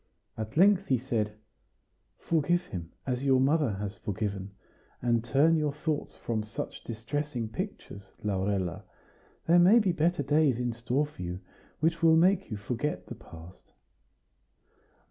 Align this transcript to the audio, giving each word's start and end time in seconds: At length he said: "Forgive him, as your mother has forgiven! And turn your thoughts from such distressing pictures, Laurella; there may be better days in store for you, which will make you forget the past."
At 0.35 0.57
length 0.57 0.87
he 0.87 0.97
said: 0.97 1.33
"Forgive 2.17 2.63
him, 2.65 2.91
as 3.05 3.23
your 3.23 3.39
mother 3.39 3.73
has 3.73 3.93
forgiven! 3.97 4.49
And 4.99 5.23
turn 5.23 5.55
your 5.57 5.71
thoughts 5.71 6.15
from 6.17 6.41
such 6.41 6.83
distressing 6.83 7.47
pictures, 7.49 8.11
Laurella; 8.23 8.83
there 9.45 9.59
may 9.59 9.77
be 9.77 9.91
better 9.91 10.23
days 10.23 10.57
in 10.59 10.73
store 10.73 11.05
for 11.05 11.21
you, 11.21 11.41
which 11.81 12.01
will 12.01 12.15
make 12.15 12.49
you 12.49 12.57
forget 12.57 13.05
the 13.05 13.13
past." 13.13 13.73